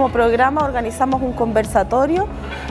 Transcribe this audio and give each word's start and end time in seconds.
como 0.00 0.14
programa 0.14 0.64
organizamos 0.64 1.20
un 1.20 1.34
conversatorio 1.34 2.26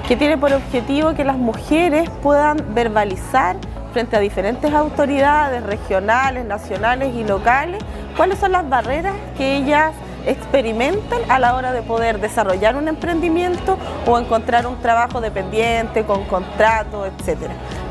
que 0.08 0.16
tiene 0.16 0.36
por 0.36 0.52
objetivo 0.52 1.14
que 1.14 1.24
las 1.24 1.38
mujeres 1.38 2.10
puedan 2.24 2.74
verbalizar 2.74 3.56
frente 3.94 4.18
a 4.18 4.20
diferentes 4.20 4.74
autoridades 4.74 5.62
regionales, 5.62 6.44
nacionales 6.46 7.14
y 7.14 7.24
locales 7.24 7.84
cuáles 8.18 8.40
son 8.40 8.54
las 8.54 8.68
barreras 8.68 9.14
que 9.38 9.58
ellas 9.58 9.92
experimentan 10.26 11.20
a 11.30 11.38
la 11.38 11.54
hora 11.54 11.72
de 11.72 11.84
poder 11.84 12.20
desarrollar 12.20 12.76
un 12.76 12.88
emprendimiento 12.88 13.78
o 14.08 14.18
encontrar 14.18 14.66
un 14.66 14.82
trabajo 14.82 15.22
dependiente, 15.22 16.06
con 16.06 16.26
contrato, 16.26 17.06
etc. 17.06 17.42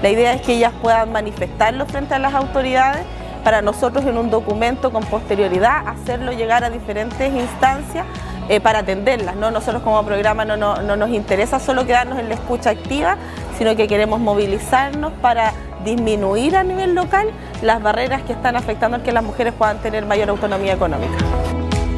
La 0.03 0.09
idea 0.09 0.33
es 0.33 0.43
que 0.43 0.55
ellas 0.55 0.73
puedan 0.83 1.13
manifestarlo 1.13 1.87
frente 1.87 2.13
a 2.13 2.19
las 2.19 2.35
autoridades 2.35 3.07
para 3.45 3.63
nosotros 3.63 4.05
en 4.05 4.19
un 4.19 4.31
documento 4.31 4.91
con 4.91 5.05
posterioridad 5.05 5.87
hacerlo 5.87 6.33
llegar 6.33 6.65
a 6.65 6.71
diferentes 6.71 7.33
instancias 7.33 8.05
eh, 8.49 8.61
para 8.61 8.81
atenderlas. 8.81 9.37
¿no? 9.37 9.51
Nosotros 9.51 9.83
como 9.83 10.03
programa 10.05 10.45
no, 10.45 10.57
no 10.57 10.97
nos 10.97 11.11
interesa 11.11 11.61
solo 11.61 11.87
quedarnos 11.87 12.19
en 12.19 12.29
la 12.29 12.35
escucha 12.35 12.71
activa, 12.71 13.17
sino 13.59 13.77
que 13.77 13.89
queremos 13.89 14.21
movilizarnos 14.21 15.13
para 15.21 15.53
disminuir 15.85 16.57
a 16.57 16.63
nivel 16.63 16.95
local 16.95 17.29
las 17.63 17.83
barreras 17.83 18.23
que 18.23 18.33
están 18.33 18.57
afectando 18.57 18.99
a 18.99 19.03
que 19.03 19.13
las 19.13 19.25
mujeres 19.25 19.53
puedan 19.55 19.79
tener 19.79 20.07
mayor 20.07 20.31
autonomía 20.31 20.75
económica. 20.75 21.17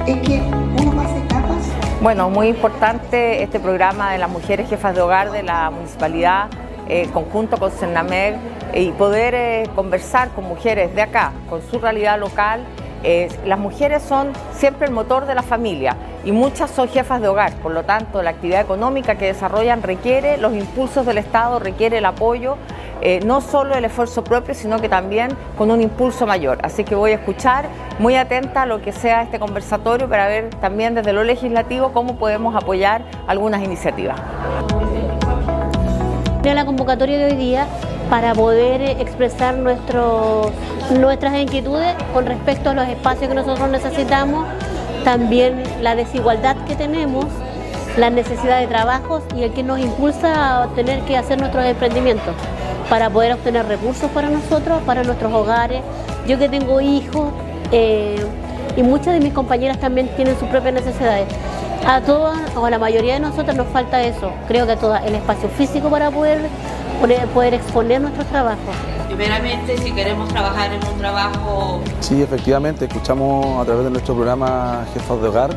Es 0.07 0.17
que 0.21 0.41
uno 0.41 0.93
pasa 0.93 1.19
etapas. 1.19 1.67
Bueno, 2.01 2.31
muy 2.31 2.49
importante 2.49 3.43
este 3.43 3.61
programa 3.61 4.13
de 4.13 4.19
las 4.19 4.31
mujeres 4.31 4.69
jefas 4.69 4.95
de 4.95 5.01
hogar 5.03 5.31
de 5.31 5.43
la 5.43 5.71
municipalidad, 5.71 6.49
eh, 6.89 7.09
conjunto 7.13 7.59
con 7.59 7.71
Cernameg, 7.71 8.37
y 8.75 8.93
poder 8.93 9.35
eh, 9.35 9.69
conversar 9.75 10.31
con 10.31 10.45
mujeres 10.45 10.95
de 10.95 11.03
acá, 11.03 11.33
con 11.49 11.61
su 11.63 11.79
realidad 11.79 12.19
local. 12.19 12.65
Eh, 13.03 13.29
las 13.47 13.59
mujeres 13.59 14.03
son 14.03 14.33
siempre 14.53 14.87
el 14.87 14.93
motor 14.93 15.27
de 15.27 15.35
la 15.35 15.43
familia 15.43 15.97
y 16.25 16.33
muchas 16.33 16.71
son 16.71 16.89
jefas 16.89 17.21
de 17.21 17.29
hogar, 17.29 17.53
por 17.55 17.73
lo 17.73 17.85
tanto 17.85 18.23
la 18.23 18.31
actividad 18.31 18.61
económica 18.61 19.17
que 19.17 19.27
desarrollan 19.27 19.83
requiere 19.83 20.37
los 20.37 20.55
impulsos 20.55 21.07
del 21.07 21.19
Estado, 21.19 21.59
requiere 21.59 21.99
el 21.99 22.05
apoyo 22.05 22.57
eh, 23.03 23.21
no 23.25 23.41
solo 23.41 23.75
el 23.75 23.85
esfuerzo 23.87 24.23
propio, 24.23 24.55
sino 24.55 24.79
que 24.79 24.89
también 24.89 25.31
con 25.57 25.71
un 25.71 25.81
impulso 25.81 26.27
mayor. 26.27 26.59
Así 26.63 26.85
que 26.85 26.95
voy 26.95 27.13
a 27.13 27.15
escuchar 27.15 27.67
muy 27.99 28.17
atenta 28.17 28.67
lo 28.67 28.83
que 28.83 28.93
sea 28.93 29.23
este 29.23 29.39
conversatorio 29.39 30.09
para 30.09 30.29
ver 30.29 30.51
también 30.61 30.95
desde 30.95 31.13
lo 31.15 31.25
legislativo 31.25 31.93
cómo 31.93 32.17
podemos 32.17 32.55
apoyar 32.55 33.03
algunas 33.27 33.63
iniciativas. 33.63 34.21
La 36.45 36.67
convocatoria 36.67 37.17
de 37.17 37.27
hoy 37.27 37.37
día 37.37 37.67
para 38.11 38.35
poder 38.35 38.83
expresar 39.01 39.55
nuestras 39.57 41.35
inquietudes 41.41 41.95
con 42.13 42.27
respecto 42.27 42.71
a 42.71 42.75
los 42.75 42.89
espacios 42.89 43.29
que 43.29 43.35
nosotros 43.35 43.71
necesitamos, 43.71 44.47
también 45.05 45.63
la 45.81 45.95
desigualdad 45.95 46.57
que 46.67 46.75
tenemos, 46.75 47.27
la 47.97 48.11
necesidad 48.11 48.61
de 48.61 48.67
trabajos 48.67 49.23
y 49.37 49.45
el 49.45 49.53
que 49.53 49.63
nos 49.63 49.79
impulsa 49.79 50.65
a 50.65 50.69
tener 50.75 51.01
que 51.03 51.17
hacer 51.17 51.39
nuestros 51.39 51.65
emprendimientos 51.65 52.35
para 52.89 53.09
poder 53.09 53.33
obtener 53.35 53.67
recursos 53.67 54.11
para 54.11 54.29
nosotros, 54.29 54.83
para 54.85 55.05
nuestros 55.05 55.33
hogares. 55.33 55.81
Yo 56.27 56.39
que 56.39 56.49
tengo 56.49 56.81
hijos 56.81 57.33
eh, 57.71 58.17
y 58.77 58.83
muchas 58.83 59.15
de 59.15 59.21
mis 59.21 59.33
compañeras 59.33 59.79
también 59.79 60.09
tienen 60.17 60.39
sus 60.39 60.49
propias 60.49 60.75
necesidades. 60.75 61.27
A 61.87 62.01
todas 62.01 62.39
o 62.57 62.67
a 62.67 62.71
la 62.71 62.79
mayoría 62.79 63.15
de 63.15 63.21
nosotros 63.21 63.57
nos 63.57 63.69
falta 63.69 64.03
eso, 64.03 64.33
creo 64.49 64.67
que 64.67 64.73
a 64.73 64.77
todas, 64.77 65.05
el 65.07 65.15
espacio 65.15 65.49
físico 65.49 65.89
para 65.89 66.11
poder, 66.11 66.41
poder 67.33 67.55
exponer 67.55 68.01
nuestros 68.01 68.27
trabajos. 68.27 68.75
Primeramente, 69.07 69.77
si 69.79 69.93
queremos 69.93 70.29
trabajar 70.29 70.73
en 70.73 70.87
un 70.87 70.99
trabajo... 70.99 71.81
Sí, 72.01 72.23
efectivamente, 72.23 72.85
escuchamos 72.85 73.61
a 73.61 73.65
través 73.65 73.85
de 73.85 73.91
nuestro 73.91 74.15
programa 74.15 74.85
Jefas 74.95 75.21
de 75.21 75.29
Hogar 75.29 75.51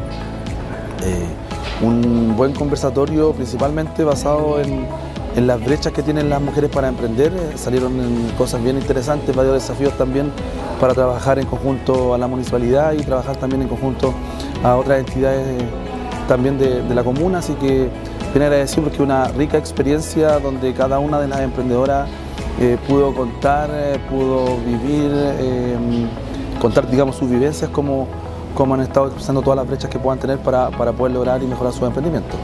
eh, 1.05 1.25
un 1.81 2.35
buen 2.35 2.53
conversatorio 2.53 3.33
principalmente 3.33 4.03
basado 4.03 4.59
en 4.61 4.87
en 5.35 5.47
las 5.47 5.63
brechas 5.63 5.91
que 5.91 6.03
tienen 6.03 6.29
las 6.29 6.41
mujeres 6.41 6.69
para 6.69 6.87
emprender. 6.87 7.31
Salieron 7.55 7.93
cosas 8.37 8.63
bien 8.63 8.77
interesantes, 8.77 9.35
varios 9.35 9.55
desafíos 9.55 9.93
también 9.97 10.31
para 10.79 10.93
trabajar 10.93 11.39
en 11.39 11.45
conjunto 11.45 12.13
a 12.13 12.17
la 12.17 12.27
municipalidad 12.27 12.93
y 12.93 13.03
trabajar 13.03 13.37
también 13.37 13.63
en 13.63 13.67
conjunto 13.67 14.13
a 14.63 14.75
otras 14.75 14.99
entidades 14.99 15.61
eh, 15.61 15.65
también 16.27 16.57
de, 16.57 16.83
la 16.93 17.03
comuna. 17.03 17.39
Así 17.39 17.53
que 17.53 17.89
bien 18.33 18.43
agradecido 18.43 18.83
porque 18.83 19.01
una 19.01 19.27
rica 19.29 19.57
experiencia 19.57 20.39
donde 20.39 20.73
cada 20.73 20.99
una 20.99 21.19
de 21.19 21.27
las 21.27 21.39
emprendedoras 21.41 22.09
eh, 22.59 22.77
pudo 22.87 23.13
contar, 23.13 23.69
pudo 24.09 24.57
vivir, 24.57 25.11
contar 26.59 26.89
digamos 26.89 27.15
sus 27.15 27.29
vivencias 27.29 27.69
como, 27.69 28.07
como 28.55 28.73
han 28.73 28.81
estado 28.81 29.07
expresando 29.07 29.41
todas 29.41 29.57
las 29.57 29.67
brechas 29.67 29.89
que 29.89 29.99
puedan 29.99 30.19
tener 30.19 30.39
para, 30.39 30.69
para 30.71 30.91
poder 30.91 31.13
lograr 31.13 31.43
y 31.43 31.47
mejorar 31.47 31.73
su 31.73 31.85
emprendimiento. 31.85 32.35